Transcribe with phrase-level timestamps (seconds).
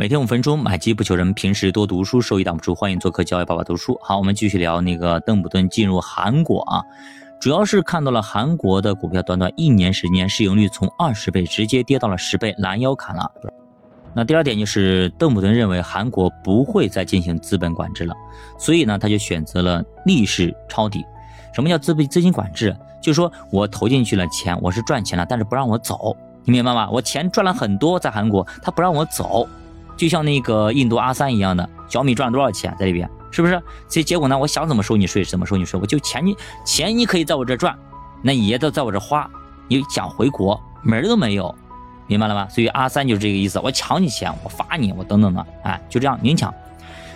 [0.00, 2.74] 每天五分钟，买机不求人，平时多读书，收益挡不住。
[2.74, 4.00] 欢迎做客教育爸爸读书。
[4.02, 6.82] 好，我们继续聊那个邓普顿进入韩国啊，
[7.38, 13.30] 主要是看到了韩国的股票短短一年时间市盈率从二十倍直接跌到了十倍，拦腰砍了。
[14.14, 18.14] 那第二点就是邓普顿认为韩国不会再进行资本管制了，
[18.58, 21.04] 所以呢，他就选择了逆势抄底。
[21.52, 22.74] 什么叫资本资金管制？
[23.02, 26.88] 就是说我投进去了钱，我是赚钱了，但是不让我走，你明白吗？
[26.90, 29.46] 我钱赚了很多在韩国，他不让我走。
[30.00, 33.62] 就像那个印度阿三一样的，小米赚多少钱在里边，是不是？
[33.86, 37.76] 所以结果呢，我想怎么收你税怎么收你税，我就钱你钱你可以在我这赚，
[38.22, 39.30] 那爷都在我这花，
[39.68, 41.54] 你想回国门都没有，
[42.06, 42.48] 明白了吗？
[42.48, 46.50] 所以阿三就是这个意思，我抢你钱，我罚你，我等等的，哎，就这样明抢。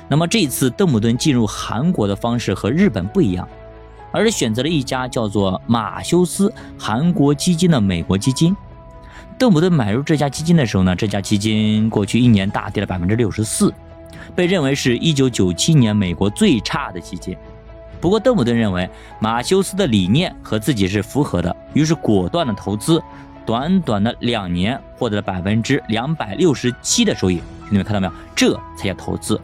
[0.06, 3.48] 那么这次邓普顿进入韩国的方式和日本不一样，
[4.12, 8.55] 而是选择了一家叫做马修斯韩国基金的美国基金。
[9.37, 13.75] 邓普顿买入这家基金的时候呢，这家基金过去一年大跌了百分之六十四，
[14.34, 17.36] 被认为是一九九七年美国最差的基金。
[18.00, 23.03] 不过邓普顿认为马修斯的理念和自己是符合的，于是果断的投资，
[23.44, 27.39] 短短的两年获得了百分之两百六十七的收益。
[27.62, 28.12] 兄弟们看到没有？
[28.37, 29.41] 这才叫投资。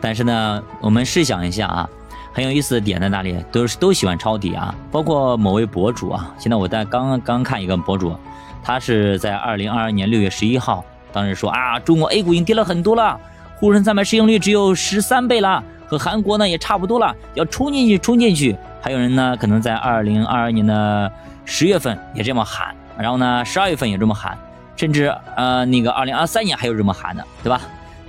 [0.00, 1.88] 但是呢，我们试想一下啊，
[2.32, 3.36] 很有意思的点在哪里？
[3.52, 6.34] 都是都喜欢抄底啊，包括某位博主啊。
[6.38, 8.16] 现在我在刚刚看一个博主。
[8.62, 13.18] 他是在二零二二年六月十一号，当时说啊，中国 A 股已经跌了很多了，
[13.56, 18.56] 沪深三百市盈率只有十三倍了，和韩国呢也差不多了，要冲进去，冲进去。
[18.80, 21.10] 还有人呢，可能在二零二二年的
[21.44, 24.36] 十月份也这么喊，然后呢，十二月份也这么喊，
[24.76, 27.60] 甚至呃那个二零二三年还有这么喊的，对吧？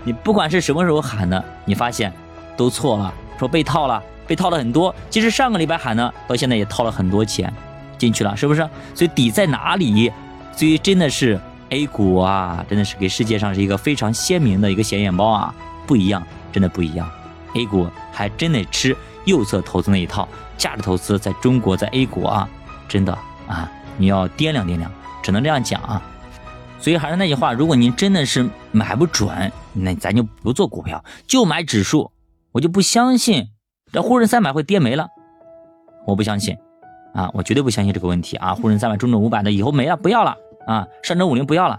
[0.03, 2.11] 你不管是什么时候喊的，你发现
[2.57, 4.93] 都错了，说被套了，被套了很多。
[5.09, 7.51] 其实上个礼拜喊呢，到现在也套了很多钱
[7.97, 8.61] 进去了，是不是？
[8.93, 10.11] 所以底在哪里？
[10.55, 15.53] 所以真的是 A 股啊，真的是给世界上是一个非常鲜明的一个显眼包啊，
[15.87, 17.09] 不一样，真的不一样。
[17.55, 22.47] A 股还真得吃右侧投资那一套，价值投资在中国在 A 股啊，
[22.87, 26.01] 真的啊，你要掂量掂量，只能这样讲啊。
[26.79, 32.11] 所以还是那句话，如果您真的是买不准，那咱就不做股票，就买指数。
[32.51, 33.47] 我就不相信
[33.91, 35.07] 这沪深三百会跌没了，
[36.05, 36.57] 我不相信。
[37.13, 38.55] 啊，我绝对不相信这个问题啊！
[38.55, 40.35] 沪深三百、中证五百的以后没了，不要了
[40.65, 40.87] 啊！
[41.03, 41.77] 上证五零不要了，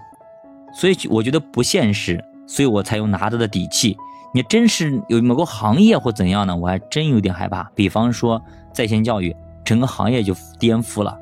[0.73, 3.97] 所以我觉得不现实，所以我才有拿着的底气。
[4.33, 6.57] 你真是有某个行业或怎样呢？
[6.57, 7.71] 我还真有点害怕。
[7.75, 8.41] 比方说
[8.73, 9.35] 在线教育，
[9.65, 11.19] 整个行业就颠覆了，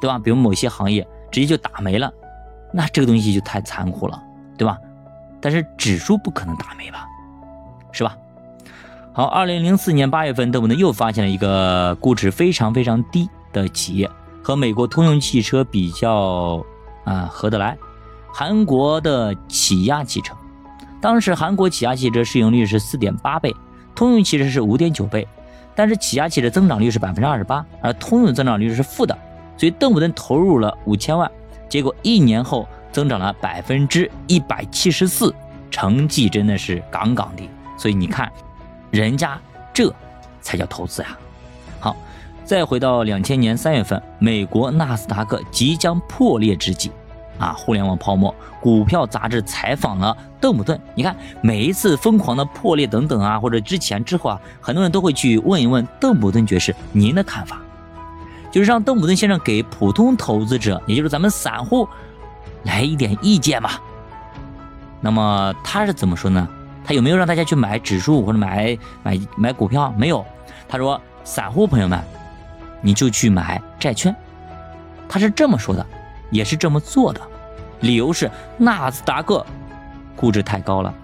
[0.00, 0.18] 对吧？
[0.18, 2.12] 比如某些行业直接就打没了，
[2.72, 4.22] 那这个东西就太残酷了，
[4.56, 4.78] 对吧？
[5.40, 7.06] 但是指数不可能打没吧，
[7.92, 8.16] 是吧？
[9.12, 13.28] 好，二零零四年八月份，邓普顿又发现了一个估值非常非常低。
[13.62, 14.10] 的企业
[14.42, 16.64] 和美国通用汽车比较
[17.04, 17.76] 啊合得来，
[18.32, 20.34] 韩国的起亚汽车，
[21.00, 23.54] 当时韩国起亚汽车市盈率是四点八倍，
[23.94, 25.26] 通用汽车是五点九倍，
[25.74, 29.16] 但是起亚汽车增长率是百分之二十八，而通用增长率是负的，
[29.56, 31.30] 所以邓普顿投入了五千万，
[31.68, 35.34] 结果一年后增长了百分之一百七十四，
[35.70, 38.30] 成绩真的是杠杠的，所以你看，
[38.90, 39.40] 人家
[39.72, 39.92] 这
[40.40, 41.16] 才叫投资呀。
[42.46, 46.92] 再回到两千年三月份，美国纳斯达克即将破裂之际，
[47.40, 50.80] 啊，互联网泡沫，股票杂志采访了邓普顿。
[50.94, 57.60] 你看，每一次疯狂的破裂等等啊，或者之前之后啊，很多人都会去问一问邓普顿爵士您的看法，
[58.52, 61.88] 就是让邓普顿先生给普通投资者，也就是咱们散户，
[62.62, 63.82] 来一点意见吧。
[65.00, 66.48] 那么他是怎么说呢？
[66.84, 69.92] 他有没有让大家去买指数或者买买买股票？
[69.98, 70.24] 没有，
[70.68, 72.00] 他说，散户朋友们。
[72.86, 74.14] 你就去买债券，
[75.08, 75.84] 他是这么说的，
[76.30, 77.20] 也是这么做的，
[77.80, 79.44] 理由是纳斯达克
[80.14, 80.94] 估值太高了，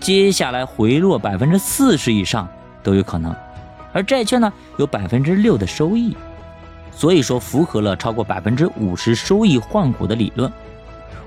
[0.00, 2.48] 接下来回落百分之四十以上
[2.82, 3.36] 都有可能，
[3.92, 6.16] 而债券呢有百分之六的收益，
[6.90, 10.50] 所以说符合了超过百分之五十收益换股的理论。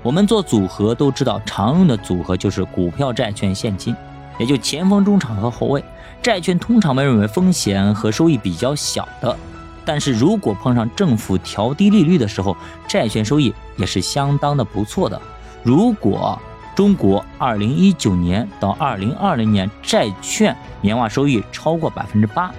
[0.02, 3.94] 我们做组合都知道，常用的组合就是股票、债券、现金，
[4.36, 5.84] 也就前锋、中场和后卫。
[6.20, 9.36] 债券通常被认为风险和收益比较小的。
[9.84, 12.56] 但是如果碰上政府调低利率的时候，
[12.88, 15.20] 债券收益也是相当的不错的。
[15.62, 16.40] 如果
[16.74, 22.52] 中国二零一九年到二零二零年债券年化收益超过百分之八，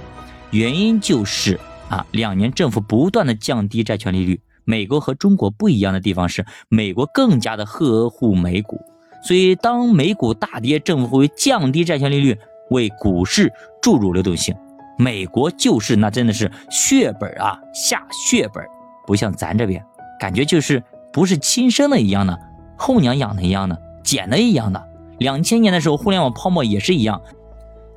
[0.51, 1.59] 原因就是
[1.89, 4.39] 啊，两年政府不断的降低债券利率。
[4.65, 8.79] 美国和中国不一样的地方是，美国更加的呵护美股，
[9.27, 12.37] 所以当美股大跌，政府会降低债券利率，
[12.69, 14.55] 为股市注入流动性。
[14.97, 18.63] 美国就是那真的是血本啊，下血本，
[19.05, 19.83] 不像咱这边，
[20.19, 20.81] 感觉就是
[21.11, 22.39] 不是亲生的一样的，
[22.77, 24.83] 后娘养的一样的，捡的一样的，
[25.19, 27.21] 两千年的时候，互联网泡沫也是一样。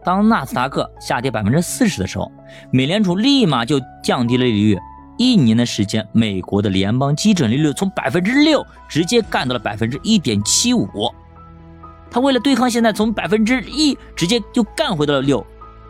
[0.05, 2.31] 当纳斯达克下跌百分之四十的时候，
[2.71, 4.79] 美联储立马就降低了利率。
[5.19, 10.87] 一年的时间，美国的联邦基准利率从百分之六直接干到了百分之一点七五。
[12.11, 15.45] 他为了对抗现在从百分之一直接就干回到了六，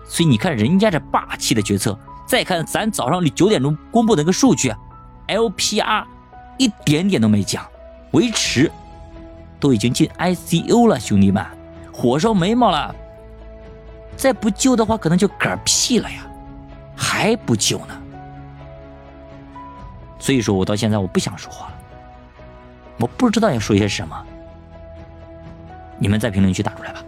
[0.08, 1.98] 所以你看人家这霸气的决策。
[2.26, 4.74] 再看咱早上九点钟公布的那个数据
[5.28, 6.04] ，LPR
[6.58, 7.64] 一点点都没降，
[8.10, 8.68] 维持，
[9.60, 11.46] 都已经进 ICU 了，兄弟们，
[11.92, 12.92] 火烧眉毛了。
[14.16, 16.26] 再不救的话，可能就嗝屁了呀，
[16.96, 17.96] 还不救呢。
[20.18, 21.74] 所以说我到现在我不想说话了，
[22.98, 24.20] 我不知道要说些什么，
[25.96, 27.04] 你们在评论区打出来吧。